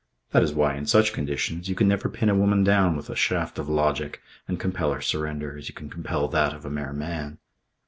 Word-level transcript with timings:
That 0.31 0.41
is 0.41 0.51
why, 0.51 0.77
in 0.77 0.87
such 0.87 1.13
conditions, 1.13 1.69
you 1.69 1.75
can 1.75 1.87
never 1.87 2.09
pin 2.09 2.27
a 2.27 2.33
woman 2.33 2.63
down 2.63 2.95
with 2.95 3.11
a 3.11 3.15
shaft 3.15 3.59
of 3.59 3.69
logic 3.69 4.19
and 4.47 4.59
compel 4.59 4.91
her 4.93 4.99
surrender, 4.99 5.55
as 5.55 5.67
you 5.69 5.75
can 5.75 5.91
compel 5.91 6.27
that 6.29 6.55
of 6.55 6.65
a 6.65 6.71
mere 6.71 6.91
man. 6.91 7.37